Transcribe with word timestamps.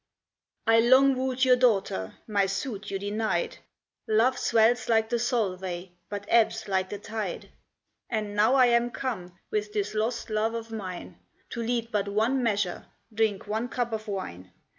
"I 0.65 0.79
long 0.79 1.15
wooed 1.15 1.45
your 1.45 1.57
daughter, 1.57 2.15
my 2.25 2.47
suit 2.47 2.89
you 2.89 2.97
denied; 2.97 3.59
Love 4.07 4.35
swells 4.35 4.89
like 4.89 5.09
the 5.09 5.19
Selway, 5.19 5.91
but 6.09 6.25
ebbs 6.27 6.67
like 6.67 6.91
its 6.91 7.07
tide; 7.07 7.51
And 8.09 8.35
now 8.35 8.57
am 8.57 8.85
I 8.85 8.89
come, 8.89 9.37
with 9.51 9.73
this 9.73 9.93
lost 9.93 10.31
love 10.31 10.55
of 10.55 10.71
mine, 10.71 11.19
To 11.51 11.61
lead 11.61 11.91
but 11.91 12.07
one 12.07 12.41
measure, 12.41 12.87
drink 13.13 13.45
one 13.45 13.69
cup 13.69 13.93
of 13.93 14.07
wine. 14.07 14.51